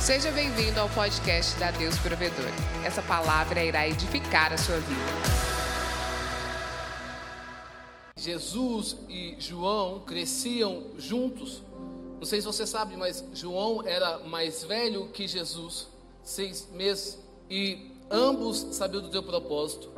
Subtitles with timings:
[0.00, 2.48] Seja bem-vindo ao podcast da Deus Provedor.
[2.86, 5.00] Essa palavra irá edificar a sua vida.
[8.16, 11.62] Jesus e João cresciam juntos.
[12.18, 15.88] Não sei se você sabe, mas João era mais velho que Jesus,
[16.22, 17.18] seis meses,
[17.50, 19.90] e ambos sabiam do teu propósito,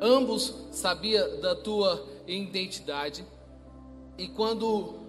[0.00, 3.26] ambos sabiam da tua identidade.
[4.16, 5.00] E quando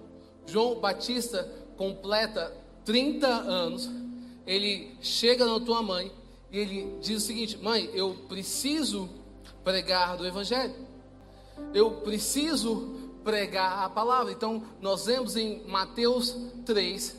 [0.47, 1.47] João Batista
[1.77, 2.51] completa
[2.83, 4.08] 30 anos,
[4.49, 6.11] ele chega na tua mãe
[6.51, 9.07] e ele diz o seguinte: Mãe, eu preciso
[9.63, 10.73] pregar do Evangelho,
[11.71, 14.31] eu preciso pregar a palavra.
[14.31, 16.35] Então, nós vemos em Mateus
[16.65, 17.15] 3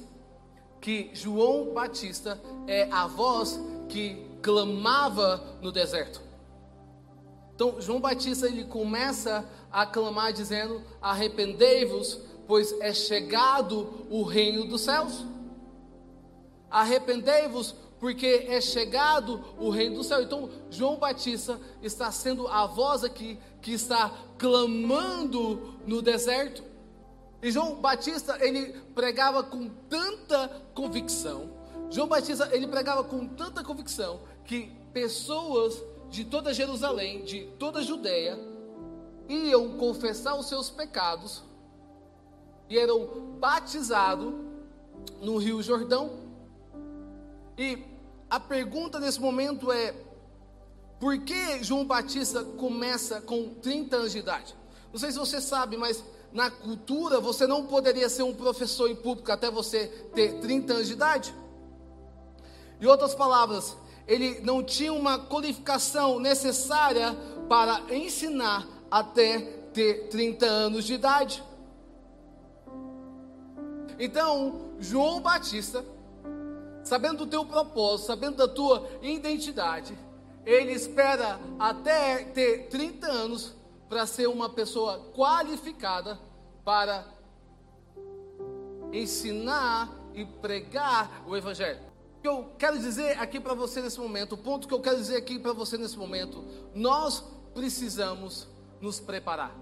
[0.80, 6.20] que João Batista é a voz que clamava no deserto.
[7.54, 12.18] Então, João Batista ele começa a clamar dizendo: Arrependei-vos,
[12.48, 15.24] pois é chegado o reino dos céus.
[16.70, 20.22] Arrependei-vos, porque é chegado o reino do céu.
[20.22, 26.62] Então, João Batista está sendo a voz aqui que está clamando no deserto.
[27.42, 31.50] E João Batista, ele pregava com tanta convicção.
[31.90, 37.82] João Batista, ele pregava com tanta convicção que pessoas de toda Jerusalém, de toda a
[37.82, 38.38] Judéia,
[39.28, 41.42] iam confessar os seus pecados
[42.68, 44.32] e eram batizados
[45.20, 46.29] no Rio Jordão.
[47.60, 47.76] E
[48.30, 49.94] a pergunta nesse momento é:
[50.98, 54.56] por que João Batista começa com 30 anos de idade?
[54.90, 58.96] Não sei se você sabe, mas na cultura você não poderia ser um professor em
[58.96, 61.34] público até você ter 30 anos de idade.
[62.80, 63.76] Em outras palavras,
[64.08, 67.14] ele não tinha uma qualificação necessária
[67.46, 69.38] para ensinar até
[69.74, 71.44] ter 30 anos de idade.
[73.98, 75.84] Então, João Batista,
[76.84, 79.96] sabendo do teu propósito, sabendo da tua identidade,
[80.44, 83.54] ele espera até ter 30 anos
[83.88, 86.18] para ser uma pessoa qualificada
[86.64, 87.06] para
[88.92, 91.80] ensinar e pregar o Evangelho.
[92.18, 94.96] O que eu quero dizer aqui para você nesse momento, o ponto que eu quero
[94.96, 97.24] dizer aqui para você nesse momento, nós
[97.54, 98.46] precisamos
[98.80, 99.56] nos preparar.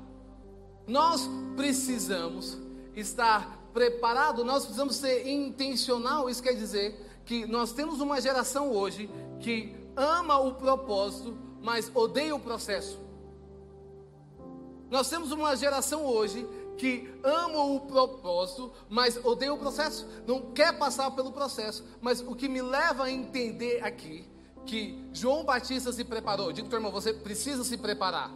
[0.87, 2.59] Nós precisamos
[2.97, 6.29] estar preparados, nós precisamos ser intencional.
[6.29, 9.09] Isso quer dizer que nós temos uma geração hoje
[9.39, 12.99] que ama o propósito, mas odeia o processo.
[14.91, 20.79] Nós temos uma geração hoje que ama o propósito, mas odeia o processo, não quer
[20.79, 21.85] passar pelo processo.
[22.01, 24.25] Mas o que me leva a entender aqui
[24.65, 26.51] que João Batista se preparou.
[26.51, 28.33] Digo, irmão, você precisa se preparar.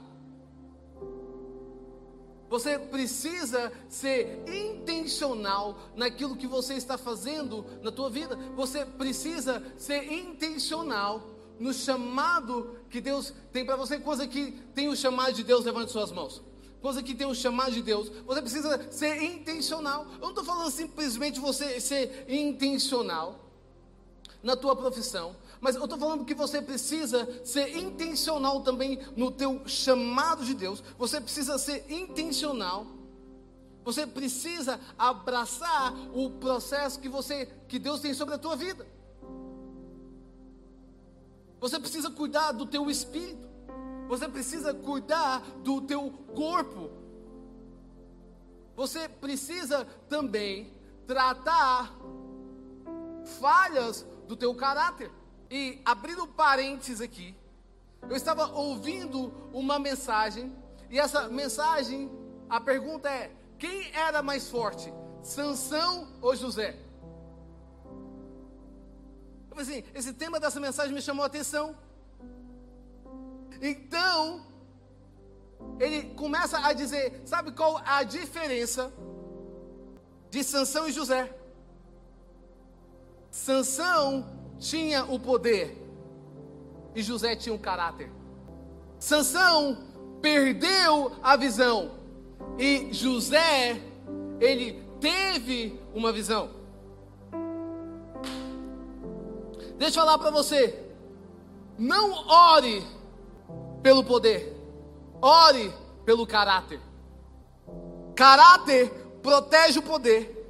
[2.53, 8.37] Você precisa ser intencional naquilo que você está fazendo na tua vida.
[8.55, 14.95] Você precisa ser intencional no chamado que Deus tem para você, coisa que tem o
[14.95, 16.43] chamado de Deus, levante suas mãos
[16.83, 20.05] coisa que tem o chamado de Deus, você precisa ser intencional.
[20.15, 23.39] Eu não estou falando simplesmente você ser intencional
[24.43, 29.63] na tua profissão, mas eu estou falando que você precisa ser intencional também no teu
[29.65, 30.83] chamado de Deus.
[30.99, 32.85] Você precisa ser intencional.
[33.85, 38.85] Você precisa abraçar o processo que você, que Deus tem sobre a tua vida.
[41.61, 43.49] Você precisa cuidar do teu espírito.
[44.09, 46.91] Você precisa cuidar do teu corpo.
[48.75, 50.75] Você precisa também
[51.07, 51.97] tratar
[53.41, 55.22] falhas do teu caráter.
[55.53, 57.37] E abrindo parênteses aqui,
[58.09, 60.51] eu estava ouvindo uma mensagem
[60.89, 62.11] e essa mensagem,
[62.49, 64.91] a pergunta é: quem era mais forte,
[65.23, 66.71] Sansão ou José?
[69.51, 71.77] Eu falei assim, esse tema dessa mensagem me chamou a atenção.
[73.61, 74.47] Então,
[75.79, 78.91] ele começa a dizer: sabe qual a diferença
[80.31, 81.31] de Sansão e José?
[83.31, 85.77] Sansão tinha o poder
[86.95, 88.11] e José tinha o caráter.
[88.99, 89.77] Sansão
[90.21, 91.91] perdeu a visão
[92.59, 93.81] e José
[94.41, 96.51] ele teve uma visão.
[99.77, 100.79] Deixa eu falar para você.
[101.77, 102.87] Não ore
[103.83, 104.57] pelo poder,
[105.21, 105.75] ore
[106.05, 106.81] pelo caráter.
[108.15, 108.91] Caráter
[109.23, 110.47] protege o poder,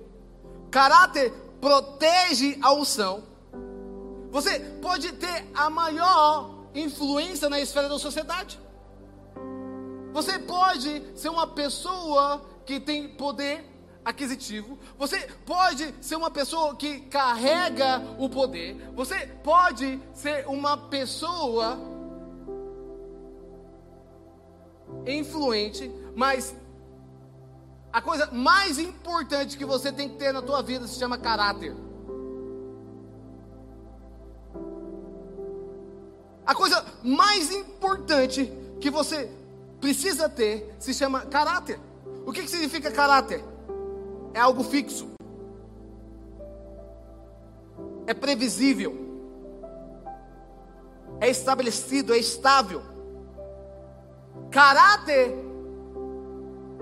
[0.71, 3.32] caráter protege a unção.
[4.33, 8.59] Você pode ter a maior influência na esfera da sociedade.
[10.11, 13.63] Você pode ser uma pessoa que tem poder,
[14.03, 21.79] aquisitivo, você pode ser uma pessoa que carrega o poder, você pode ser uma pessoa
[25.07, 26.55] influente, mas
[27.93, 31.92] a coisa mais importante que você tem que ter na tua vida se chama caráter.
[36.45, 39.31] A coisa mais importante que você
[39.81, 41.79] precisa ter se chama caráter.
[42.27, 43.43] O que, que significa caráter?
[44.35, 45.11] É algo fixo,
[48.07, 48.97] é previsível,
[51.21, 52.83] é estabelecido, é estável.
[54.51, 55.35] Caráter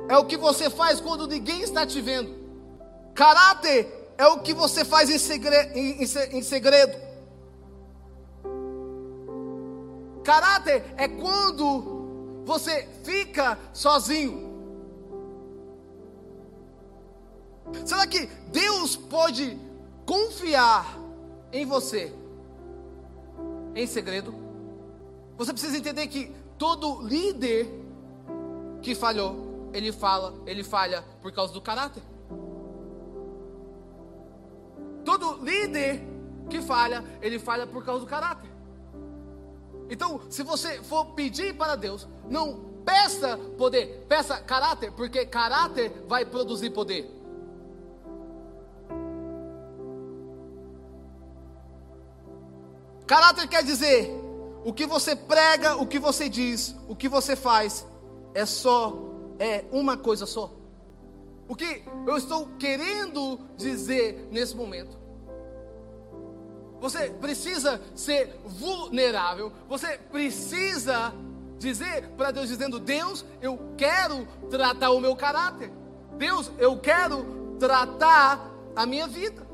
[0.08, 2.38] é o que você faz quando ninguém está te vendo.
[3.14, 5.40] Caráter é o que você faz em.
[5.74, 7.09] Em, em, em segredo.
[10.25, 14.50] Caráter é quando você fica sozinho.
[17.84, 19.58] Será que Deus pode
[20.05, 20.99] confiar
[21.52, 22.12] em você
[23.75, 24.34] em segredo?
[25.38, 27.69] Você precisa entender que todo líder
[28.82, 32.02] que falhou, ele fala, ele falha por causa do caráter.
[35.05, 36.02] Todo líder
[36.49, 38.50] que falha, ele falha por causa do caráter.
[39.90, 46.25] Então, se você for pedir para Deus, não peça poder, peça caráter, porque caráter vai
[46.25, 47.10] produzir poder.
[53.04, 54.08] Caráter quer dizer
[54.64, 57.84] o que você prega, o que você diz, o que você faz
[58.32, 58.96] é só
[59.40, 60.52] é uma coisa só.
[61.48, 65.00] O que eu estou querendo dizer nesse momento
[66.80, 69.52] você precisa ser vulnerável.
[69.68, 71.12] Você precisa
[71.58, 75.70] dizer para Deus dizendo: "Deus, eu quero tratar o meu caráter.
[76.16, 79.46] Deus, eu quero tratar a minha vida."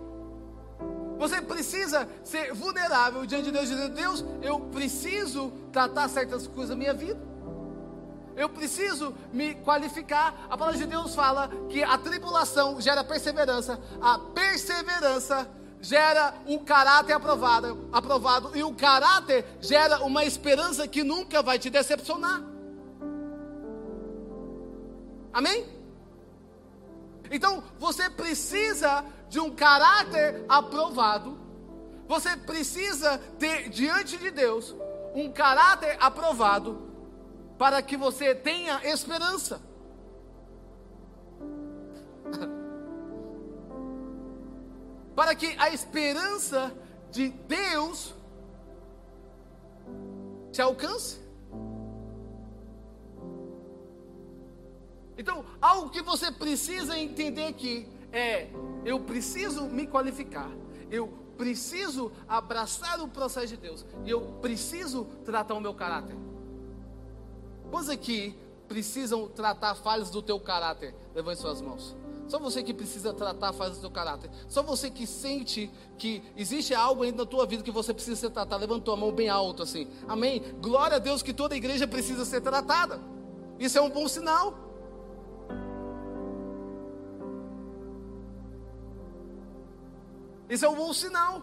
[1.19, 6.77] Você precisa ser vulnerável diante de Deus dizendo: "Deus, eu preciso tratar certas coisas da
[6.77, 7.21] minha vida."
[8.37, 10.47] Eu preciso me qualificar.
[10.51, 15.49] A palavra de Deus fala que a tribulação gera perseverança, a perseverança
[15.87, 21.71] gera um caráter aprovado, aprovado e o caráter gera uma esperança que nunca vai te
[21.71, 22.43] decepcionar.
[25.33, 25.65] Amém?
[27.31, 31.39] Então, você precisa de um caráter aprovado.
[32.09, 34.75] Você precisa ter diante de Deus
[35.15, 36.83] um caráter aprovado
[37.57, 39.61] para que você tenha esperança.
[45.17, 46.73] para que a esperança
[47.11, 48.15] de Deus
[50.53, 51.19] te alcance.
[55.17, 58.51] Então, algo que você precisa entender aqui é:
[58.85, 60.51] eu preciso me qualificar,
[60.91, 61.09] eu
[61.39, 66.17] preciso abraçar o processo de Deus, e eu preciso tratar o meu caráter.
[67.71, 68.39] Quantos aqui
[68.69, 70.95] precisam tratar falhas do teu caráter?
[71.15, 71.97] Levante suas mãos.
[72.29, 74.31] Só você que precisa tratar faz o seu caráter.
[74.49, 78.31] Só você que sente que existe algo ainda na tua vida que você precisa ser
[78.31, 78.61] tratado.
[78.61, 79.89] Levanta a mão bem alto assim.
[80.09, 80.43] Amém?
[80.61, 83.01] Glória a Deus que toda igreja precisa ser tratada.
[83.59, 84.55] Isso é um bom sinal.
[90.49, 91.43] Isso é um bom sinal.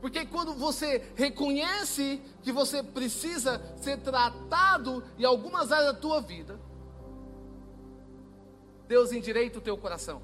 [0.00, 6.58] Porque quando você reconhece que você precisa ser tratado em algumas áreas da tua vida,
[8.88, 10.22] Deus endireita o teu coração.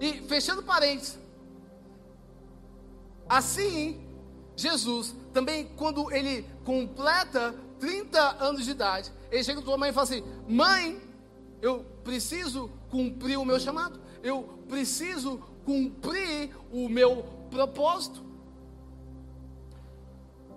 [0.00, 1.18] E fechando parênteses,
[3.28, 4.00] assim,
[4.56, 9.92] Jesus, também quando ele completa 30 anos de idade, ele chega para tua mãe e
[9.92, 11.00] fala assim: Mãe,
[11.60, 18.22] eu preciso cumprir o meu chamado, eu preciso cumprir o meu propósito.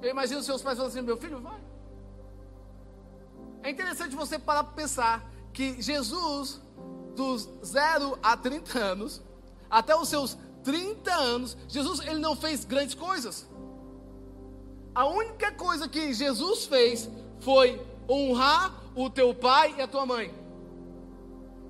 [0.02, 1.60] Eu imagino seus pais falando assim: Meu filho, vai.
[3.64, 6.60] É interessante você parar para pensar que Jesus,
[7.16, 9.22] dos 0 a 30 anos,
[9.70, 13.48] até os seus 30 anos, Jesus ele não fez grandes coisas.
[14.94, 20.34] A única coisa que Jesus fez foi honrar o teu pai e a tua mãe.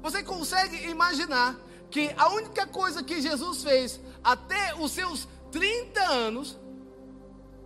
[0.02, 1.56] Você consegue imaginar
[1.92, 6.58] que a única coisa que Jesus fez até os seus 30 anos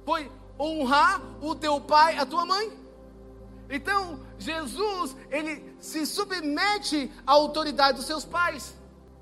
[0.04, 0.30] foi
[0.60, 2.85] honrar o teu pai e a tua mãe?
[3.70, 8.76] Então, Jesus, ele se submete à autoridade dos seus pais.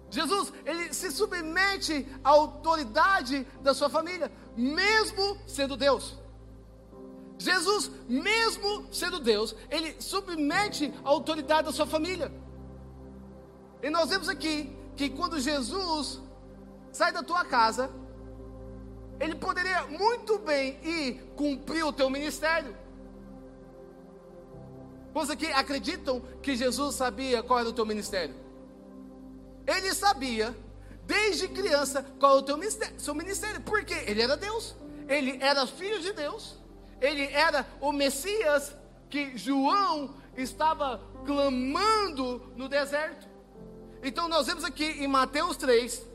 [0.10, 6.18] Jesus, ele se submete à autoridade da sua família, mesmo sendo Deus.
[7.40, 12.32] Jesus, mesmo sendo Deus, ele submete à autoridade da sua família.
[13.82, 16.22] E nós vemos aqui que quando Jesus
[16.92, 17.90] sai da tua casa,
[19.20, 22.83] ele poderia muito bem ir cumprir o teu ministério.
[25.14, 28.36] Quantos aqui acreditam que Jesus sabia qual era o teu ministério?
[29.66, 30.56] Ele sabia,
[31.06, 33.62] desde criança, qual era o teu ministério, seu ministério.
[33.62, 34.04] Por quê?
[34.08, 34.76] Ele era Deus.
[35.08, 36.58] Ele era filho de Deus.
[37.00, 38.76] Ele era o Messias
[39.10, 43.28] que João estava clamando no deserto.
[44.02, 46.06] Então nós vemos aqui em Mateus 3.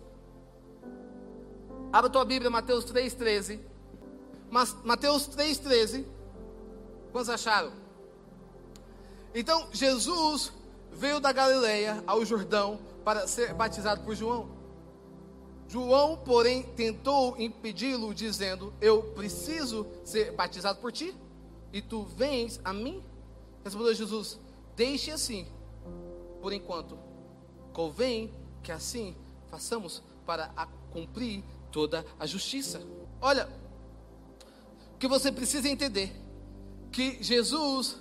[1.92, 3.60] Abra tua Bíblia, Mateus 3, 13.
[4.50, 6.06] Mas, Mateus 3, 13.
[7.12, 7.72] Quantos acharam?
[9.34, 10.52] Então Jesus
[10.92, 14.48] veio da Galileia ao Jordão para ser batizado por João.
[15.68, 21.14] João, porém, tentou impedi-lo, dizendo: Eu preciso ser batizado por ti,
[21.72, 23.02] e tu vens a mim?
[23.62, 24.38] Respondeu Jesus:
[24.74, 25.46] Deixe assim,
[26.40, 26.98] por enquanto.
[27.72, 28.32] Convém
[28.62, 29.14] que assim
[29.50, 30.50] façamos para
[30.90, 32.82] cumprir toda a justiça.
[33.20, 33.48] Olha,
[34.94, 36.12] o que você precisa entender
[36.90, 37.96] que Jesus,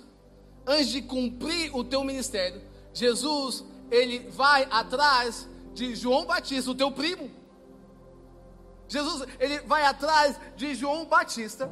[0.68, 2.60] antes de cumprir o teu ministério,
[2.92, 7.30] Jesus, ele vai atrás de João Batista, o teu primo.
[8.86, 11.70] Jesus, ele vai atrás de João Batista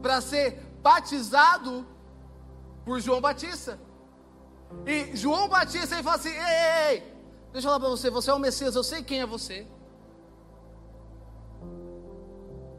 [0.00, 1.86] para ser batizado
[2.84, 3.78] por João Batista.
[4.86, 7.00] E João Batista ele fala assim: ei, ei, ei,
[7.52, 9.66] deixa eu falar para você, você é o Messias, eu sei quem é você.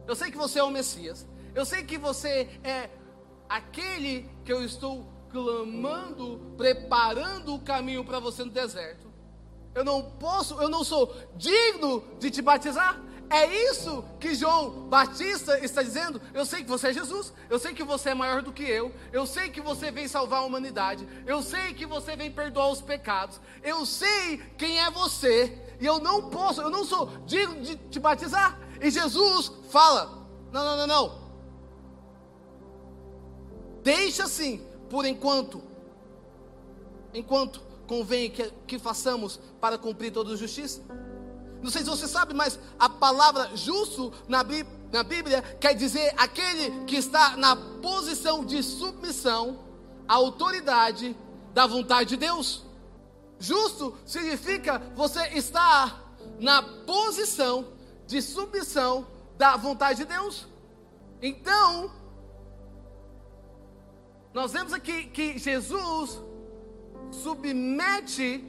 [0.08, 1.28] Eu sei que você é o Messias.
[1.54, 2.90] Eu sei que você é
[3.52, 9.12] aquele que eu estou clamando, preparando o caminho para você no deserto.
[9.76, 13.00] Eu não posso, eu não sou digno de te batizar.
[13.30, 16.22] É isso que João Batista está dizendo.
[16.34, 17.34] Eu sei que você é Jesus.
[17.50, 18.94] Eu sei que você é maior do que eu.
[19.14, 21.08] Eu sei que você vem salvar a humanidade.
[21.26, 23.40] Eu sei que você vem perdoar os pecados.
[23.64, 25.58] Eu sei quem é você.
[25.80, 28.60] E eu não posso, eu não sou digno de te batizar.
[28.82, 31.21] E Jesus fala: Não, não, não, não.
[33.84, 35.62] Deixa assim, por enquanto.
[37.14, 40.82] Enquanto convém que, que façamos para cumprir toda a justiça.
[41.62, 44.46] Não sei se você sabe, mas a palavra justo na,
[44.92, 49.60] na Bíblia quer dizer aquele que está na posição de submissão
[50.08, 51.16] à autoridade
[51.54, 52.64] da vontade de Deus.
[53.38, 57.68] Justo significa você estar na posição
[58.08, 59.06] de submissão
[59.38, 60.48] da vontade de Deus.
[61.22, 61.92] Então,
[64.34, 66.22] nós vemos aqui que Jesus
[67.12, 68.44] submete,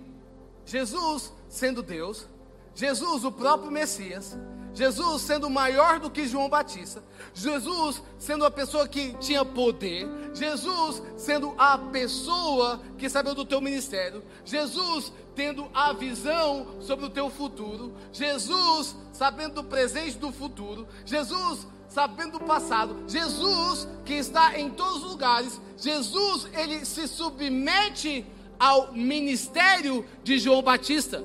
[0.65, 2.27] Jesus sendo Deus,
[2.75, 4.39] Jesus, o próprio Messias,
[4.75, 7.03] Jesus sendo maior do que João Batista,
[7.35, 13.61] Jesus sendo a pessoa que tinha poder, Jesus sendo a pessoa que sabia do teu
[13.61, 20.87] ministério, Jesus tendo a visão sobre o teu futuro, Jesus sabendo do presente do futuro,
[21.05, 28.25] Jesus sabendo do passado, Jesus que está em todos os lugares, Jesus ele se submete
[28.59, 31.23] ao ministério de João Batista.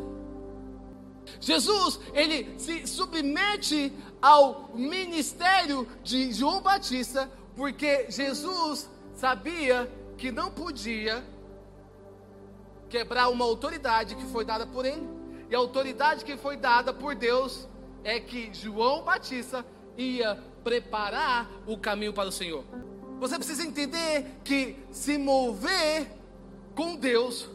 [1.40, 11.24] Jesus, ele se submete ao ministério de João Batista, porque Jesus sabia que não podia
[12.90, 15.08] quebrar uma autoridade que foi dada por ele.
[15.50, 17.68] E a autoridade que foi dada por Deus
[18.04, 19.66] é que João Batista
[19.98, 22.66] ia preparar o caminho para o Senhor.
[23.22, 26.12] Você precisa entender que se mover
[26.76, 27.50] com Deus,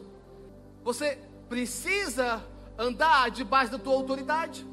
[0.82, 2.42] você precisa
[2.78, 4.66] andar debaixo da tua autoridade.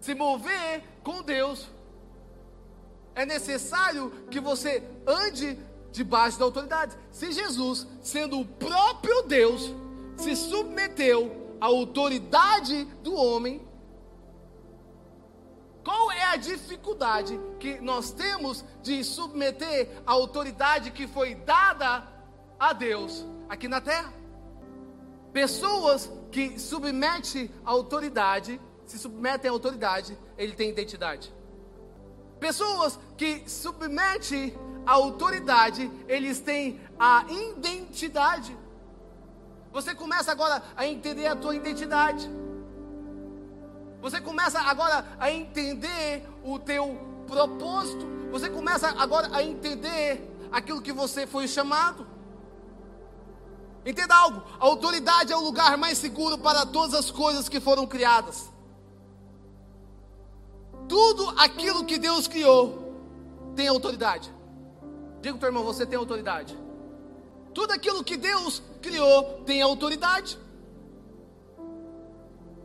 [0.00, 1.68] Se mover com Deus,
[3.14, 5.56] é necessário que você ande
[5.92, 6.96] debaixo da autoridade.
[7.12, 9.72] Se Jesus, sendo o próprio Deus,
[10.16, 13.65] se submeteu à autoridade do homem,
[15.86, 22.02] qual é a dificuldade que nós temos de submeter a autoridade que foi dada
[22.58, 24.12] a Deus aqui na terra?
[25.32, 31.32] Pessoas que submete a autoridade, se submetem à autoridade, ele tem identidade.
[32.40, 38.58] Pessoas que submetem à autoridade, eles têm a identidade.
[39.72, 42.28] Você começa agora a entender a tua identidade.
[44.06, 46.96] Você começa agora a entender o teu
[47.26, 48.06] propósito.
[48.30, 52.06] Você começa agora a entender aquilo que você foi chamado.
[53.84, 57.84] Entenda algo: a autoridade é o lugar mais seguro para todas as coisas que foram
[57.84, 58.48] criadas.
[60.88, 62.94] Tudo aquilo que Deus criou
[63.56, 64.32] tem autoridade.
[65.20, 66.56] Diga para o irmão: você tem autoridade.
[67.52, 70.38] Tudo aquilo que Deus criou tem autoridade.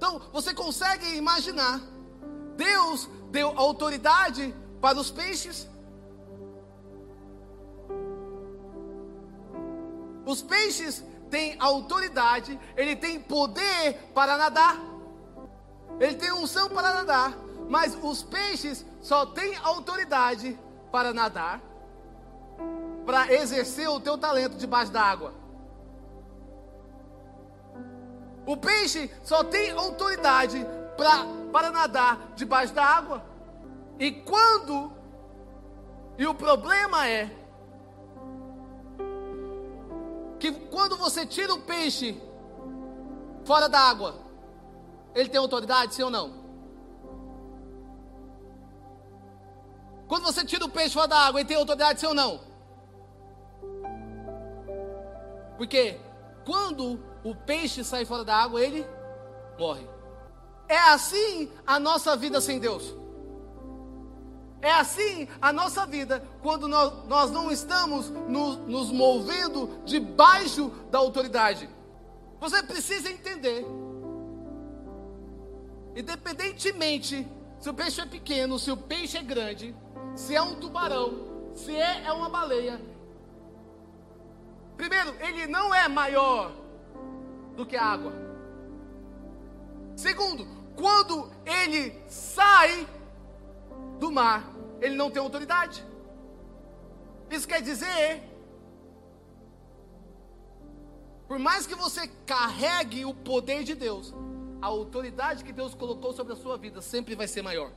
[0.02, 1.80] Então, você consegue imaginar?
[2.58, 5.70] Deus deu autoridade para os peixes.
[10.26, 14.76] Os peixes têm autoridade, ele tem poder para nadar.
[16.00, 17.38] Ele tem unção para nadar,
[17.70, 20.60] mas os peixes só têm autoridade
[20.92, 21.62] para nadar,
[23.06, 25.41] para exercer o teu talento debaixo da água.
[28.52, 30.68] O peixe só tem autoridade
[30.98, 33.24] pra, para nadar debaixo da água.
[33.98, 34.92] E quando,
[36.18, 37.32] e o problema é,
[40.38, 42.22] que quando você tira o peixe
[43.46, 44.16] fora da água,
[45.16, 46.34] ele tem autoridade, sim ou não?
[50.10, 52.42] Quando você tira o peixe fora da água, ele tem autoridade, sim ou não?
[55.58, 55.98] Porque
[56.44, 58.86] quando o peixe sai fora da água, ele
[59.58, 59.88] morre.
[60.68, 62.96] É assim a nossa vida sem Deus.
[64.62, 71.00] É assim a nossa vida quando nós, nós não estamos no, nos movendo debaixo da
[71.00, 71.70] autoridade.
[72.40, 73.66] Você precisa entender,
[75.96, 77.28] independentemente
[77.60, 79.76] se o peixe é pequeno, se o peixe é grande,
[80.16, 82.82] se é um tubarão, se é, é uma baleia.
[84.78, 86.52] Primeiro, ele não é maior
[87.62, 88.12] do que a água.
[89.96, 92.88] Segundo, quando ele sai
[94.00, 95.86] do mar, ele não tem autoridade.
[97.30, 98.24] Isso quer dizer,
[101.28, 104.14] por mais que você carregue o poder de Deus,
[104.62, 107.72] a autoridade que Deus colocou sobre a sua vida sempre vai ser maior.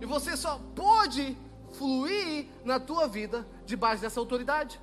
[0.00, 1.36] E você só pode
[1.72, 4.80] fluir na tua vida debaixo dessa autoridade.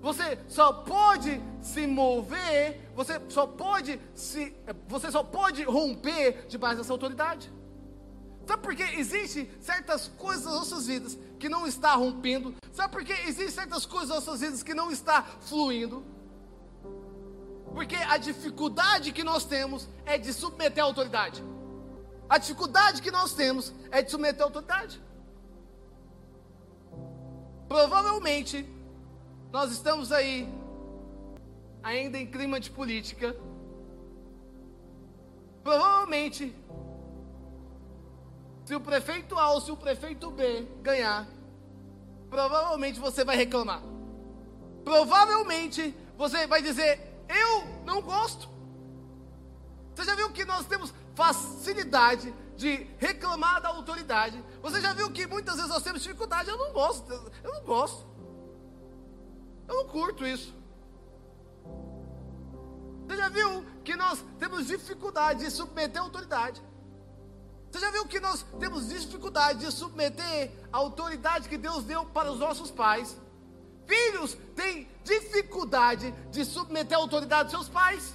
[0.00, 4.54] Você só pode se mover, você só pode se,
[4.88, 7.52] você só pode romper debaixo dessa autoridade.
[8.46, 12.54] Sabe por que existem certas coisas nas nossas vidas que não está rompendo?
[12.72, 16.02] Sabe por que existem certas coisas nas nossas vidas que não está fluindo?
[17.74, 21.44] Porque a dificuldade que nós temos é de submeter a autoridade.
[22.28, 25.00] A dificuldade que nós temos é de submeter a autoridade.
[27.68, 28.68] Provavelmente
[29.52, 30.48] nós estamos aí,
[31.82, 33.36] ainda em clima de política.
[35.62, 36.54] Provavelmente,
[38.64, 41.26] se o prefeito A ou se o prefeito B ganhar,
[42.28, 43.82] provavelmente você vai reclamar.
[44.84, 48.48] Provavelmente você vai dizer: Eu não gosto.
[49.94, 54.42] Você já viu que nós temos facilidade de reclamar da autoridade?
[54.62, 56.48] Você já viu que muitas vezes nós temos dificuldade?
[56.48, 58.09] Eu não gosto, eu não gosto.
[59.70, 60.52] Eu não curto isso.
[63.06, 66.60] Você já viu que nós temos dificuldade de submeter a autoridade?
[67.70, 72.32] Você já viu que nós temos dificuldade de submeter a autoridade que Deus deu para
[72.32, 73.16] os nossos pais?
[73.86, 78.12] Filhos têm dificuldade de submeter a autoridade dos seus pais.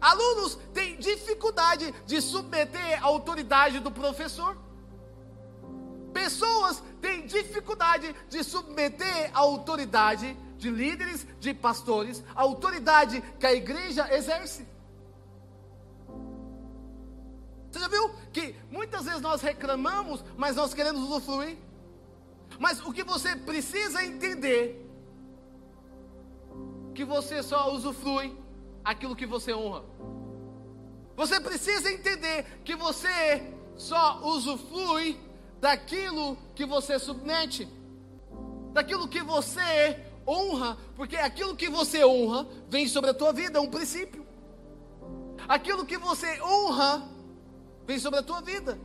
[0.00, 4.56] Alunos têm dificuldade de submeter a autoridade do professor.
[6.24, 13.52] Pessoas têm dificuldade de submeter a autoridade de líderes, de pastores, a autoridade que a
[13.52, 14.66] igreja exerce.
[17.70, 21.58] Você já viu que muitas vezes nós reclamamos, mas nós queremos usufruir?
[22.58, 24.80] Mas o que você precisa entender
[26.94, 28.34] que você só usufrui
[28.82, 29.84] aquilo que você honra.
[31.16, 35.20] Você precisa entender que você só usufrui
[35.64, 37.66] daquilo que você submete,
[38.74, 39.98] daquilo que você
[40.28, 44.26] honra, porque aquilo que você honra vem sobre a tua vida, é um princípio.
[45.48, 47.08] Aquilo que você honra
[47.86, 48.78] vem sobre a tua vida.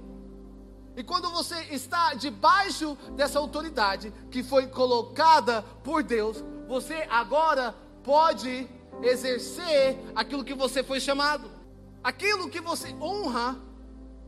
[0.96, 8.70] E quando você está debaixo dessa autoridade que foi colocada por Deus, você agora pode
[9.04, 11.52] exercer aquilo que você foi chamado.
[12.02, 13.58] Aquilo que você honra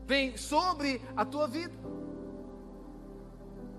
[0.06, 1.81] vem sobre a tua vida.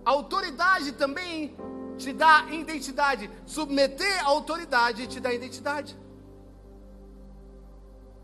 [0.05, 1.55] Autoridade também
[1.97, 3.29] te dá identidade.
[3.45, 5.97] Submeter a autoridade te dá identidade.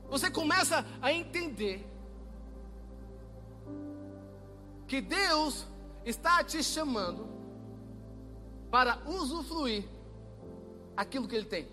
[0.10, 1.88] Você começa a entender
[4.88, 5.68] que Deus
[6.04, 7.30] está te chamando
[8.72, 9.88] para usufruir
[10.98, 11.68] aquilo que Ele tem.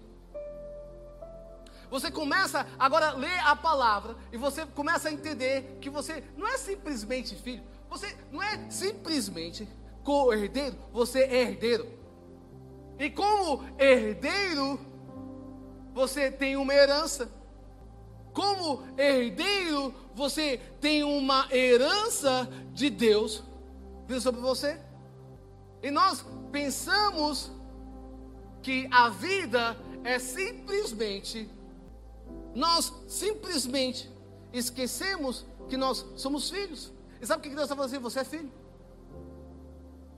[1.90, 6.46] Você começa agora a ler a palavra e você começa a entender que você não
[6.46, 9.68] é simplesmente filho, você não é simplesmente
[10.06, 11.88] co-herdeiro, você é herdeiro.
[12.96, 14.78] E como herdeiro,
[15.92, 17.28] você tem uma herança.
[18.32, 23.42] Como herdeiro, você tem uma herança de Deus
[24.06, 24.80] vindo sobre você.
[25.82, 27.50] E nós pensamos
[28.62, 31.50] que a vida é simplesmente,
[32.54, 34.08] nós simplesmente
[34.52, 36.92] esquecemos que nós somos filhos.
[37.20, 38.00] E sabe o que Deus está falando assim?
[38.00, 38.65] Você é filho.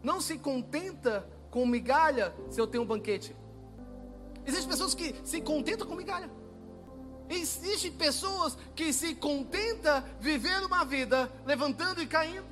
[0.03, 3.35] Não se contenta com migalha se eu tenho um banquete.
[4.47, 6.31] Existem pessoas que se contentam com migalha.
[7.29, 12.47] Existem pessoas que se contentam vivendo uma vida levantando e caindo.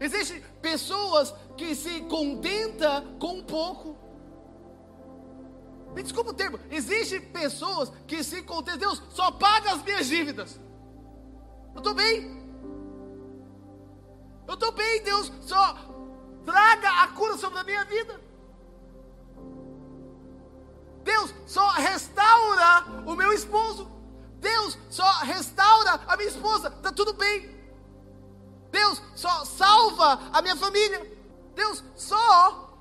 [0.00, 3.96] Existem pessoas que se contentam com um pouco.
[5.94, 6.58] Me desculpa o termo.
[6.70, 8.78] Existem pessoas que se contentam.
[8.78, 10.58] Deus só paga as minhas dívidas.
[11.74, 12.37] Eu estou bem.
[14.48, 15.30] Eu estou bem, Deus.
[15.42, 15.76] Só
[16.42, 18.18] traga a cura sobre a minha vida.
[21.04, 23.86] Deus só restaura o meu esposo.
[24.40, 26.68] Deus só restaura a minha esposa.
[26.68, 27.56] Está tudo bem.
[28.70, 31.18] Deus só salva a minha família.
[31.54, 32.72] Deus só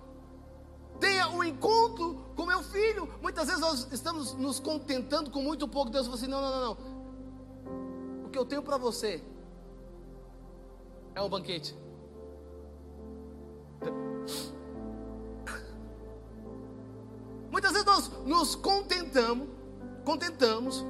[1.02, 3.14] tenha um encontro com meu filho.
[3.22, 5.92] Muitas vezes nós estamos nos contentando com muito pouco.
[5.92, 8.26] Deus fala assim: não, não, não, não.
[8.26, 9.22] O que eu tenho para você
[11.18, 11.76] é um banquete.
[17.50, 19.50] Muitas vezes nós nos contentamos,
[20.06, 20.86] contentamos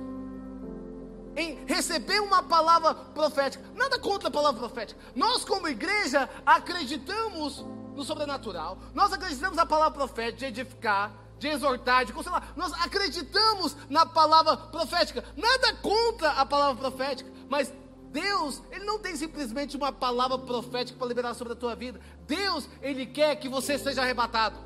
[1.35, 3.63] em receber uma palavra profética.
[3.73, 4.99] Nada contra a palavra profética.
[5.15, 7.63] Nós, como igreja, acreditamos
[7.95, 8.77] no sobrenatural.
[8.93, 12.51] Nós acreditamos na palavra profética de edificar, de exortar, de consolar.
[12.55, 15.23] Nós acreditamos na palavra profética.
[15.37, 17.71] Nada contra a palavra profética, mas
[18.11, 21.99] Deus, Ele não tem simplesmente uma palavra profética para liberar sobre a tua vida.
[22.25, 24.57] Deus, Ele quer que você seja arrebatado.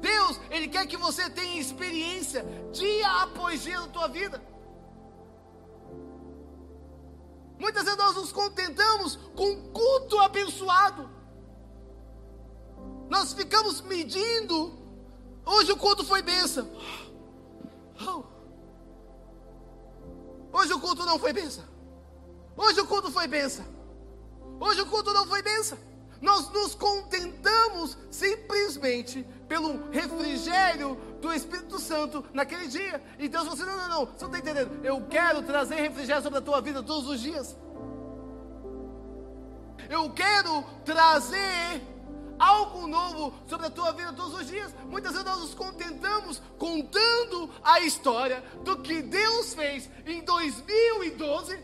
[0.00, 4.42] Deus, Ele quer que você tenha experiência dia após dia na tua vida.
[7.58, 11.10] Muitas vezes nós nos contentamos com um culto abençoado.
[13.08, 14.78] Nós ficamos medindo.
[15.44, 16.70] Hoje o culto foi bênção.
[18.00, 18.37] Oh.
[20.52, 21.64] Hoje o culto não foi bênção.
[22.56, 23.64] Hoje o culto foi bênção.
[24.60, 25.78] Hoje o culto não foi bênção.
[26.20, 33.00] Nós nos contentamos simplesmente pelo refrigério do Espírito Santo naquele dia.
[33.18, 34.84] E Deus falou assim: não, não, não, você não está entendendo.
[34.84, 37.56] Eu quero trazer refrigério sobre a tua vida todos os dias.
[39.88, 41.80] Eu quero trazer
[42.38, 44.74] algo novo sobre a tua vida todos os dias.
[44.88, 51.58] Muitas vezes nós nos contentamos contando a história do que Deus fez em 2012.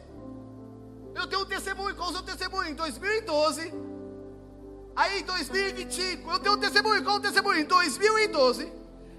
[1.15, 2.71] Eu tenho um testemunho, qual é o seu testemunho?
[2.71, 3.95] Em 2012
[4.97, 7.61] Aí em 2025, eu tenho um testemunho, qual o testemunho?
[7.61, 8.73] Em 2012.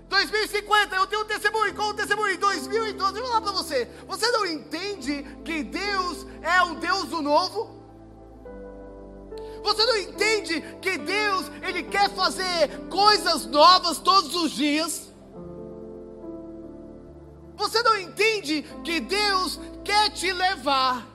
[0.07, 2.33] 2050, eu tenho um testemunho, qual o testemunho?
[2.33, 3.17] Em 2012.
[3.17, 3.89] Eu vou falar para você.
[4.07, 7.84] Você não entende que Deus é um Deus do novo?
[9.65, 15.11] Você não entende que Deus, Ele quer fazer coisas novas todos os dias?
[17.57, 21.07] Você não entende que Deus quer te levar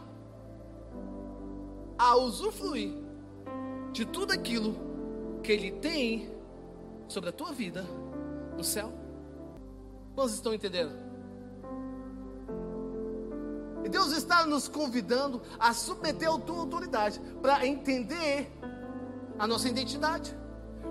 [1.96, 2.92] a usufruir
[3.92, 4.74] de tudo aquilo
[5.44, 6.34] que Ele tem
[7.06, 7.86] sobre a tua vida
[8.56, 8.92] no céu.
[10.12, 11.09] Quantos estão entendendo?
[13.90, 18.50] Deus está nos convidando a submeter a tua autoridade para entender
[19.38, 20.36] a nossa identidade.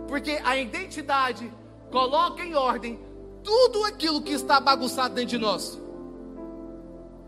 [0.08, 1.52] Porque a identidade
[1.92, 3.00] coloca em ordem
[3.44, 5.80] tudo aquilo que está bagunçado dentro de nós.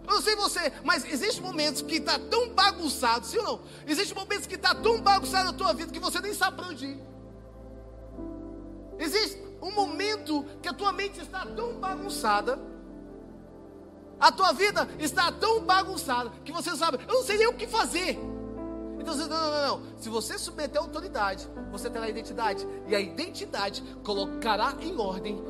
[0.07, 3.59] Eu não sei você, mas existem momentos que está tão bagunçado, sim ou não?
[3.87, 6.85] Existem momentos que está tão bagunçado na tua vida que você nem sabe para onde
[6.85, 6.99] ir.
[8.99, 12.59] Existe um momento que a tua mente está tão bagunçada,
[14.21, 17.65] a tua vida está tão bagunçada que você sabe, eu não sei nem o que
[17.65, 18.19] fazer.
[18.99, 19.97] Então você, não, não, não.
[19.97, 22.67] Se você submeter a autoridade, você terá identidade.
[22.87, 25.43] E a identidade colocará em ordem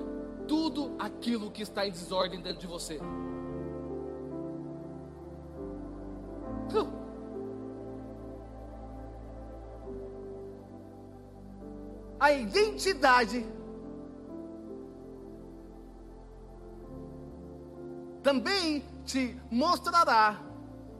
[0.47, 2.99] tudo aquilo que está em desordem dentro de você.
[12.17, 13.45] A identidade
[18.31, 20.41] também te mostrará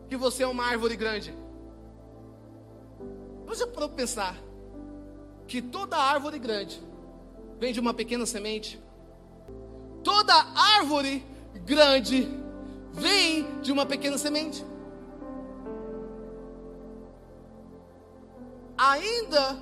[0.10, 1.34] que você é uma árvore grande.
[3.46, 4.36] Você pode pensar
[5.48, 6.84] que toda árvore grande
[7.58, 8.82] vem de uma pequena semente?
[10.04, 10.34] Toda
[10.76, 11.26] árvore
[11.64, 12.28] grande
[12.92, 14.66] vem de uma pequena semente.
[18.78, 19.58] ainda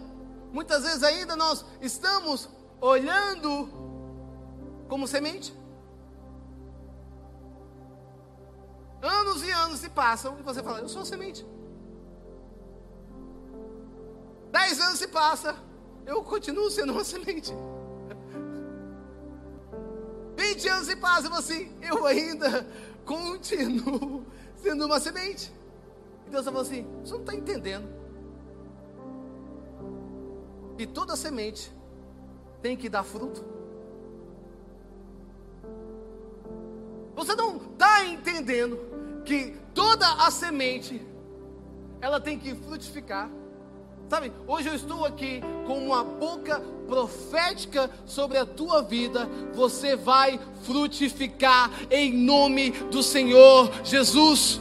[0.51, 2.49] Muitas vezes ainda nós estamos
[2.81, 3.69] olhando
[4.87, 5.58] como semente.
[9.01, 11.45] Anos e anos se passam e você fala, eu sou semente.
[14.51, 15.55] Dez anos se passa,
[16.05, 17.53] eu continuo sendo uma semente.
[20.35, 22.65] Vinte anos se passam, assim, eu ainda
[23.05, 25.53] continuo sendo uma semente.
[26.25, 27.87] E Deus falou assim: você não está entendendo.
[30.77, 31.71] E toda semente
[32.61, 33.43] tem que dar fruto.
[37.15, 38.79] Você não está entendendo
[39.25, 41.01] que toda a semente
[42.01, 43.29] ela tem que frutificar.
[44.09, 49.29] Sabe, hoje eu estou aqui com uma boca profética sobre a tua vida.
[49.53, 54.59] Você vai frutificar em nome do Senhor Jesus.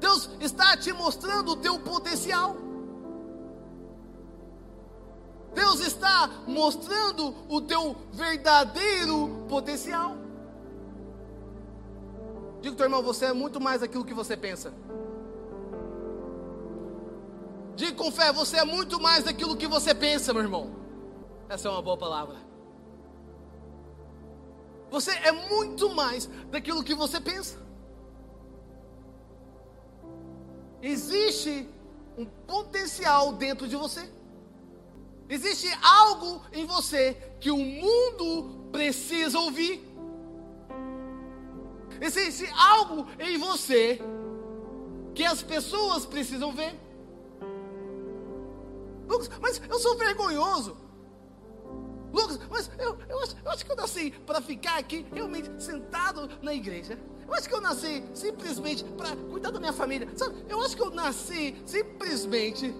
[0.00, 2.56] Deus está te mostrando o teu potencial.
[5.52, 10.25] Deus está mostrando o teu verdadeiro potencial.
[12.66, 14.74] Diga teu irmão, você é muito mais aquilo que você pensa.
[17.76, 20.74] Diga com fé, você é muito mais daquilo que você pensa, meu irmão.
[21.48, 22.34] Essa é uma boa palavra.
[24.90, 27.56] Você é muito mais daquilo que você pensa.
[30.82, 31.68] Existe
[32.18, 34.10] um potencial dentro de você.
[35.28, 39.95] Existe algo em você que o mundo precisa ouvir.
[42.00, 44.00] Existe algo em você
[45.14, 46.78] que as pessoas precisam ver.
[49.08, 50.76] Lucas, mas eu sou vergonhoso.
[52.12, 56.28] Lucas, mas eu, eu, acho, eu acho que eu nasci para ficar aqui realmente sentado
[56.42, 56.98] na igreja.
[57.26, 60.08] Eu acho que eu nasci simplesmente para cuidar da minha família.
[60.16, 60.44] Sabe?
[60.48, 62.74] Eu acho que eu nasci simplesmente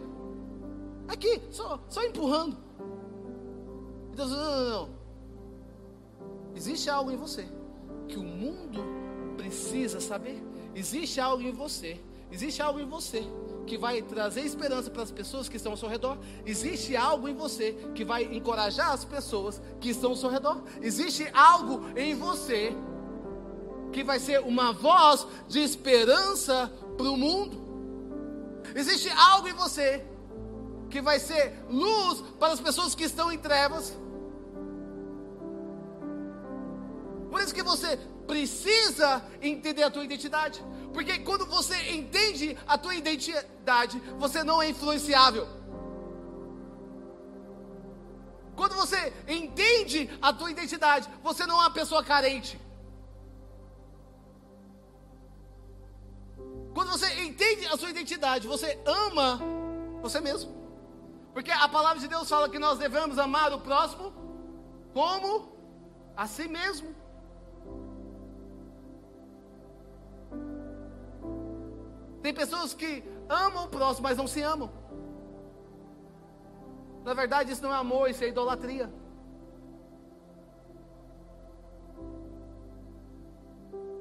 [1.08, 2.56] aqui, só, só empurrando.
[4.14, 4.96] Deus, não, não, não.
[6.54, 7.46] Existe algo em você
[8.08, 8.82] que o mundo
[9.36, 10.42] precisa saber.
[10.74, 12.00] Existe algo em você.
[12.30, 13.24] Existe algo em você
[13.66, 16.18] que vai trazer esperança para as pessoas que estão ao seu redor.
[16.44, 20.62] Existe algo em você que vai encorajar as pessoas que estão ao seu redor.
[20.80, 22.74] Existe algo em você
[23.92, 27.64] que vai ser uma voz de esperança para o mundo.
[28.74, 30.04] Existe algo em você
[30.90, 33.96] que vai ser luz para as pessoas que estão em trevas.
[37.30, 40.62] Por isso que você precisa entender a tua identidade.
[40.92, 45.46] Porque quando você entende a tua identidade, você não é influenciável.
[48.56, 52.58] Quando você entende a tua identidade, você não é uma pessoa carente.
[56.74, 59.40] Quando você entende a sua identidade, você ama
[60.00, 60.50] você mesmo.
[61.34, 64.12] Porque a palavra de Deus fala que nós devemos amar o próximo
[64.94, 65.52] como
[66.16, 66.94] a si mesmo.
[72.26, 74.68] Tem pessoas que amam o próximo, mas não se amam.
[77.04, 78.92] Na verdade, isso não é amor, isso é idolatria.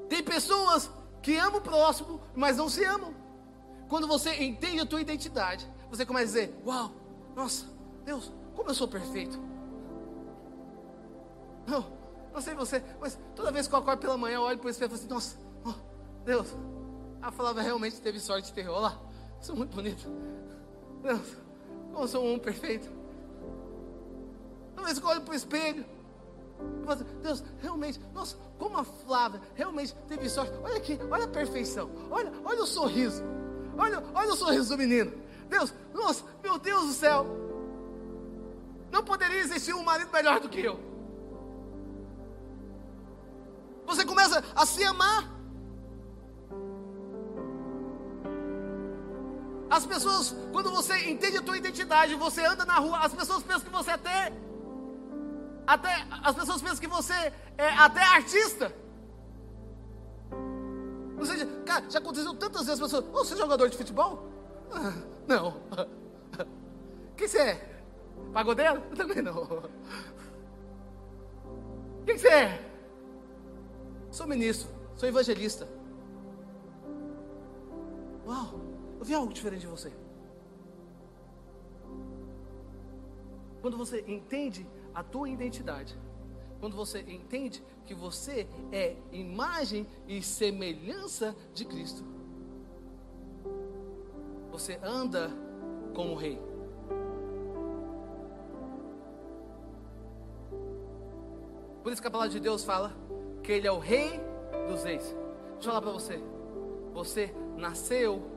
[0.09, 0.89] Tem pessoas
[1.21, 3.13] que amam o próximo, mas não se amam.
[3.87, 6.91] Quando você entende a tua identidade, você começa a dizer: Uau,
[7.35, 7.67] nossa,
[8.03, 9.39] Deus, como eu sou perfeito.
[11.67, 11.85] Não,
[12.33, 14.71] não sei você, mas toda vez que eu acordo pela manhã, eu olho para o
[14.71, 16.47] espelho e falo assim: Nossa, oh, Deus,
[17.25, 18.69] a palavra realmente teve sorte de ter.
[18.69, 19.01] Olha lá,
[19.41, 20.07] sou muito bonito.
[21.01, 21.37] Deus,
[21.91, 22.87] como sou um homem perfeito.
[24.77, 25.83] Eu olho para o espelho,
[27.23, 30.53] Deus, realmente, nossa, como a Flávia realmente teve sorte.
[30.63, 31.89] Olha aqui, olha a perfeição.
[32.11, 33.23] Olha, olha o sorriso.
[33.75, 35.11] Olha, olha o sorriso do menino.
[35.49, 37.25] Deus, nossa, meu Deus do céu.
[38.91, 40.79] Não poderia existir um marido melhor do que eu.
[43.87, 45.34] Você começa a se amar.
[49.69, 53.61] As pessoas, quando você entende a tua identidade, você anda na rua, as pessoas pensam
[53.61, 54.31] que você até
[55.65, 57.13] até as pessoas pensam que você
[57.57, 58.71] é até artista.
[61.17, 64.29] Ou seja, cara, já aconteceu tantas vezes as pessoas, oh, você é jogador de futebol?
[64.71, 64.93] Ah,
[65.27, 65.61] não.
[67.17, 67.75] Quem você é?
[68.33, 68.83] Pagodeiro?
[68.91, 69.63] Eu também não.
[72.05, 72.71] Quem você é?
[74.11, 75.67] Sou ministro, sou evangelista.
[78.27, 78.74] Uau!
[79.05, 79.93] Eu vi algo diferente de você.
[83.61, 84.65] Quando você entende
[84.95, 85.95] a tua identidade,
[86.59, 92.03] quando você entende que você é imagem e semelhança de Cristo,
[94.49, 95.29] você anda
[95.93, 96.41] como rei.
[101.83, 102.91] Por isso que a palavra de Deus fala
[103.43, 104.19] que Ele é o rei
[104.67, 105.03] dos reis.
[105.03, 106.19] Deixa eu falar para você.
[106.91, 108.34] Você nasceu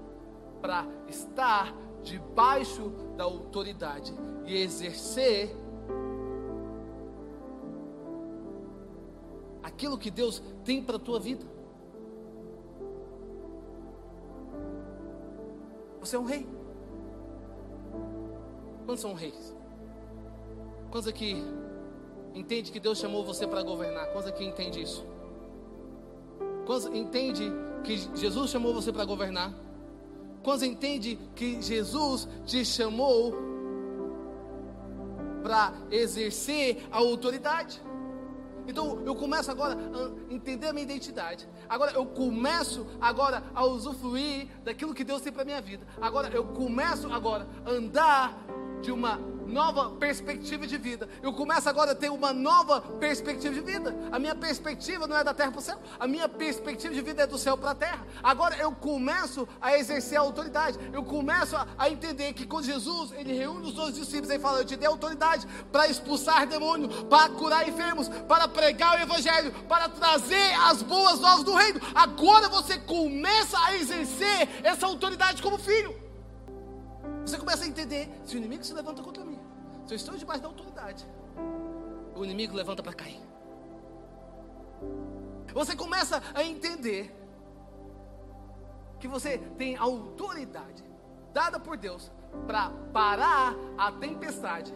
[0.60, 4.12] para estar debaixo da autoridade
[4.46, 5.54] e exercer
[9.62, 11.44] aquilo que Deus tem para a tua vida.
[16.00, 16.48] Você é um rei.
[18.86, 19.54] Quantos são reis?
[20.90, 21.44] Quantos aqui
[22.34, 24.06] entende que Deus chamou você para governar?
[24.12, 25.04] Quantos aqui entende isso?
[26.64, 27.52] Quantos entende
[27.84, 29.67] que Jesus chamou você para governar?
[30.48, 33.34] Quantos entende que Jesus te chamou
[35.42, 37.82] para exercer a autoridade?
[38.66, 41.46] Então eu começo agora a entender a minha identidade.
[41.68, 45.87] Agora eu começo agora a usufruir daquilo que Deus tem para minha vida.
[46.00, 48.34] Agora eu começo agora a andar
[48.80, 51.08] de uma nova perspectiva de vida.
[51.22, 53.96] Eu começo agora a ter uma nova perspectiva de vida.
[54.12, 57.22] A minha perspectiva não é da terra para o céu, a minha perspectiva de vida
[57.22, 58.06] é do céu para a terra.
[58.22, 60.78] Agora eu começo a exercer a autoridade.
[60.92, 64.61] Eu começo a, a entender que quando Jesus ele reúne os dois discípulos e fala:
[64.61, 69.88] Eu te dei autoridade para expulsar demônio, para curar enfermos, para pregar o evangelho, para
[69.88, 71.80] trazer as boas novas do reino.
[71.94, 76.08] Agora você começa a exercer essa autoridade como filho.
[77.28, 79.27] Você começa a entender: se o inimigo se levanta contra mim,
[79.88, 81.07] se eu estou debaixo da autoridade,
[82.14, 83.22] o inimigo levanta para cair.
[85.55, 87.14] Você começa a entender
[89.01, 90.85] que você tem autoridade
[91.33, 92.12] dada por Deus
[92.46, 94.74] para parar a tempestade.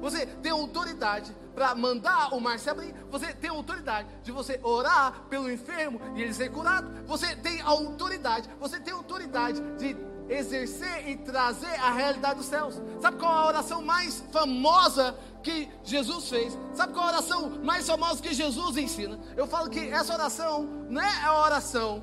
[0.00, 2.94] Você tem autoridade para mandar o mar se abrir.
[3.10, 6.88] Você tem autoridade de você orar pelo enfermo e ele ser curado.
[7.06, 8.48] Você tem autoridade.
[8.60, 9.94] Você tem autoridade de
[10.30, 12.80] exercer e trazer a realidade dos céus.
[13.00, 16.56] Sabe qual a oração mais famosa que Jesus fez?
[16.74, 19.18] Sabe qual a oração mais famosa que Jesus ensina?
[19.36, 22.02] Eu falo que essa oração não é a oração.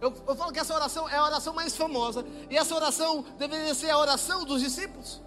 [0.00, 2.24] Eu, eu falo que essa oração é a oração mais famosa.
[2.48, 5.20] E essa oração deveria ser a oração dos discípulos.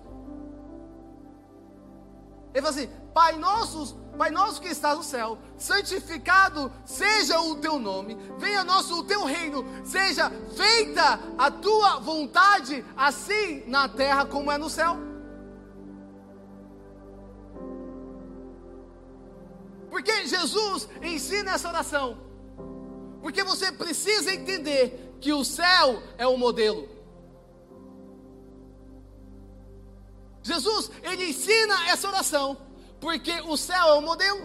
[2.54, 7.80] Ele fala assim: Pai nosso, Pai nosso que estás no céu, santificado seja o teu
[7.80, 14.52] nome, venha nosso o teu reino, seja feita a tua vontade, assim na terra como
[14.52, 14.98] é no céu.
[19.90, 22.18] Porque Jesus ensina essa oração?
[23.22, 26.88] Porque você precisa entender que o céu é o modelo.
[30.42, 32.58] Jesus, ele ensina essa oração,
[33.02, 34.40] porque o céu é o modelo.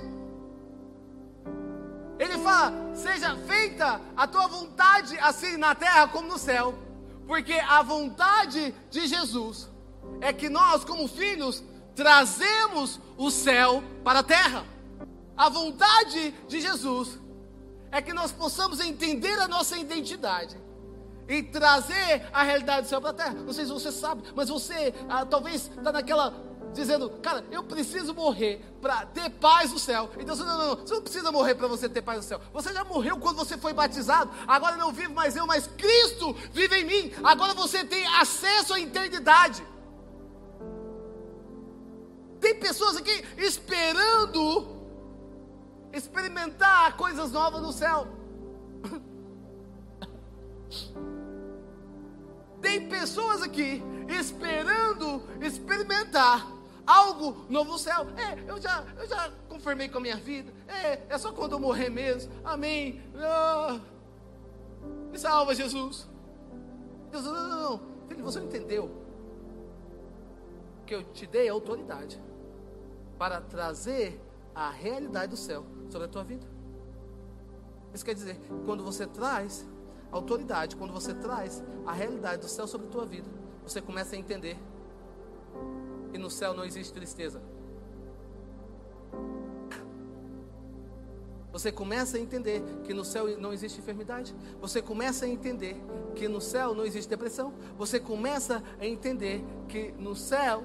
[2.18, 6.74] Ele fala: seja feita a tua vontade, assim na terra como no céu,
[7.26, 9.68] porque a vontade de Jesus
[10.22, 11.62] é que nós, como filhos,
[11.94, 14.64] trazemos o céu para a terra.
[15.36, 17.18] A vontade de Jesus
[17.92, 20.56] é que nós possamos entender a nossa identidade
[21.28, 23.34] e trazer a realidade do céu para a terra.
[23.34, 26.30] Não sei se você sabe, mas você ah, talvez está naquela
[26.72, 30.10] dizendo, cara, eu preciso morrer para ter paz no céu.
[30.18, 32.40] Então, não, não, não, você não precisa morrer para você ter paz no céu.
[32.52, 34.30] Você já morreu quando você foi batizado.
[34.46, 37.12] Agora não vivo mais eu, mas Cristo vive em mim.
[37.24, 39.66] Agora você tem acesso à eternidade.
[42.40, 44.76] Tem pessoas aqui esperando
[45.92, 48.06] experimentar coisas novas no céu.
[52.60, 56.55] Tem pessoas aqui esperando experimentar
[56.86, 58.06] algo novo no céu.
[58.16, 60.52] É, eu já, eu já confirmei com a minha vida.
[60.68, 62.32] É, é só quando eu morrer mesmo.
[62.44, 63.02] Amém.
[63.14, 63.80] Oh,
[65.10, 66.08] me salva, Jesus.
[67.12, 67.80] Jesus, não, não, não.
[68.08, 68.90] Filho, você não entendeu
[70.86, 72.20] que eu te dei autoridade
[73.18, 74.20] para trazer
[74.54, 76.46] a realidade do céu sobre a tua vida.
[77.92, 79.66] Isso quer dizer, quando você traz
[80.12, 83.28] autoridade, quando você traz a realidade do céu sobre a tua vida,
[83.62, 84.56] você começa a entender
[86.10, 87.40] que no céu não existe tristeza.
[91.56, 94.34] Você começa a entender que no céu não existe enfermidade.
[94.60, 95.74] Você começa a entender
[96.14, 97.54] que no céu não existe depressão.
[97.78, 100.64] Você começa a entender que no céu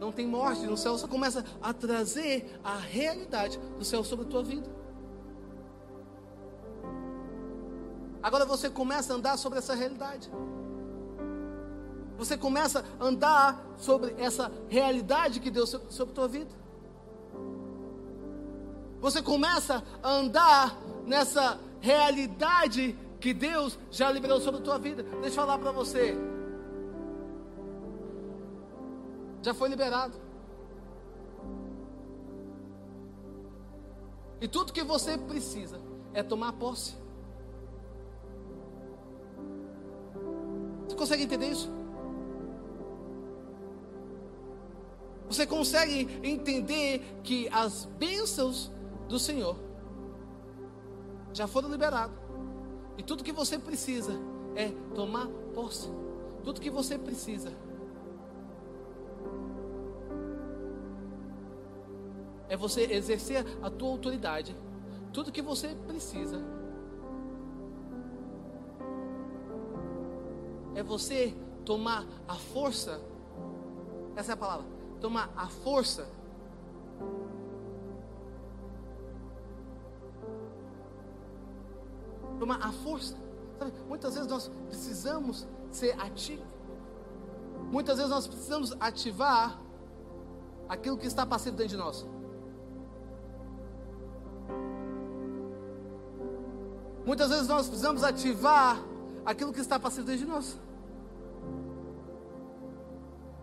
[0.00, 4.28] não tem morte no céu, você começa a trazer a realidade do céu sobre a
[4.28, 4.83] tua vida.
[8.24, 10.30] Agora você começa a andar sobre essa realidade.
[12.16, 16.50] Você começa a andar sobre essa realidade que Deus sobre a tua vida.
[18.98, 25.02] você começa a andar nessa realidade que Deus já liberou sobre a tua vida.
[25.02, 26.16] Deixa eu falar para você.
[29.42, 30.16] Já foi liberado.
[34.40, 35.78] E tudo que você precisa
[36.14, 37.03] é tomar posse.
[40.94, 41.70] Você consegue entender isso?
[45.26, 48.70] Você consegue entender que as bênçãos
[49.08, 49.56] do Senhor
[51.32, 52.16] já foram liberadas.
[52.96, 54.12] E tudo que você precisa
[54.54, 55.90] é tomar posse.
[56.44, 57.52] Tudo que você precisa
[62.48, 64.56] é você exercer a tua autoridade.
[65.12, 66.40] Tudo que você precisa
[70.74, 73.00] é você tomar a força.
[74.16, 74.66] Essa é a palavra.
[75.00, 76.06] Tomar a força.
[82.38, 83.16] Tomar a força.
[83.58, 86.44] Sabe, muitas vezes nós precisamos ser ativos.
[87.70, 89.58] Muitas vezes nós precisamos ativar
[90.68, 92.06] aquilo que está passivo dentro de nós.
[97.06, 98.82] Muitas vezes nós precisamos ativar
[99.24, 100.58] aquilo que está passivo dentro de nós.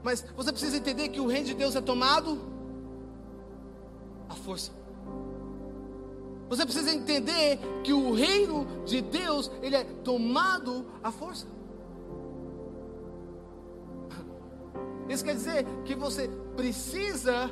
[0.04, 2.39] Mas você precisa entender que o reino de Deus é tomado
[4.28, 4.72] a força.
[6.49, 11.47] Você precisa entender que o reino de Deus, ele é tomado à força.
[15.08, 17.49] Isso quer dizer que você precisa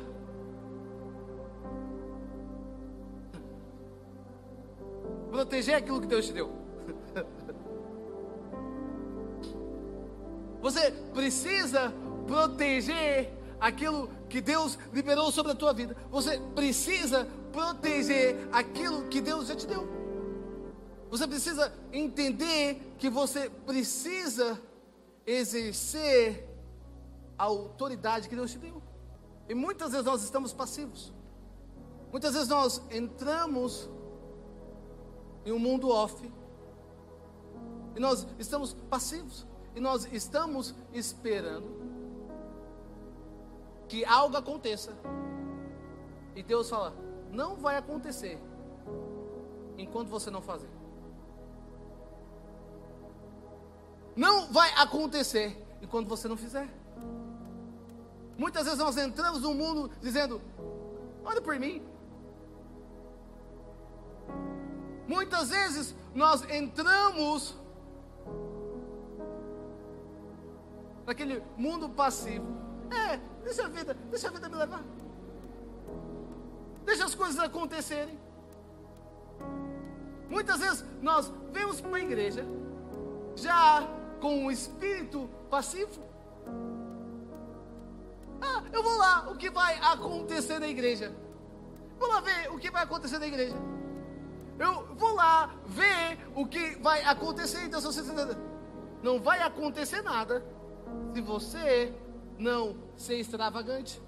[5.30, 6.50] proteger aquilo que Deus te deu.
[10.60, 11.92] Você precisa
[12.30, 13.28] proteger
[13.58, 15.96] aquilo que Deus liberou sobre a tua vida.
[16.12, 19.88] Você precisa proteger aquilo que Deus já te deu.
[21.10, 24.62] Você precisa entender que você precisa
[25.26, 26.48] exercer
[27.36, 28.80] a autoridade que Deus te deu.
[29.48, 31.12] E muitas vezes nós estamos passivos.
[32.12, 33.90] Muitas vezes nós entramos
[35.44, 36.32] em um mundo off.
[37.96, 39.44] E nós estamos passivos.
[39.74, 41.79] E nós estamos esperando
[43.90, 44.92] que algo aconteça.
[46.34, 46.94] E Deus fala:
[47.30, 48.38] não vai acontecer
[49.76, 50.70] enquanto você não fazer.
[54.16, 55.48] Não vai acontecer
[55.82, 56.68] enquanto você não fizer.
[58.38, 60.40] Muitas vezes nós entramos no mundo dizendo:
[61.24, 61.82] olha por mim,
[65.10, 67.56] Muitas vezes nós entramos
[71.04, 72.46] naquele mundo passivo.
[72.90, 74.82] É, deixa a vida, deixa a vida me levar.
[76.84, 78.18] Deixa as coisas acontecerem.
[80.28, 82.44] Muitas vezes nós vemos para a igreja
[83.36, 83.88] já
[84.20, 86.02] com um espírito passivo.
[88.40, 91.14] Ah, eu vou lá, o que vai acontecer na igreja?
[91.98, 93.56] Vou lá ver o que vai acontecer na igreja.
[94.58, 97.64] Eu vou lá ver o que vai acontecer.
[97.64, 98.36] Então, se você
[99.02, 100.44] não vai acontecer nada
[101.14, 101.94] se você
[102.40, 104.00] não ser extravagante.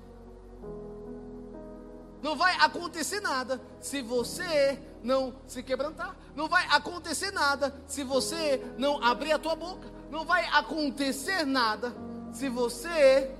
[2.22, 6.16] Não vai acontecer nada se você não se quebrantar.
[6.34, 9.90] Não vai acontecer nada se você não abrir a tua boca.
[10.10, 11.94] Não vai acontecer nada
[12.32, 13.30] se você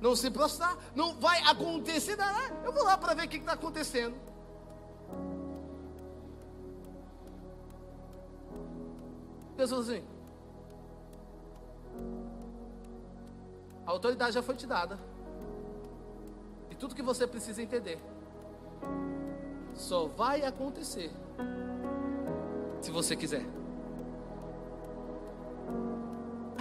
[0.00, 0.76] não se prostrar.
[0.94, 2.54] Não vai acontecer nada.
[2.64, 4.14] Eu vou lá para ver o que está acontecendo.
[9.56, 10.04] Deus assim:
[13.88, 14.98] a autoridade já foi te dada.
[16.70, 17.98] E tudo que você precisa entender
[19.74, 21.10] só vai acontecer
[22.82, 23.46] se você quiser.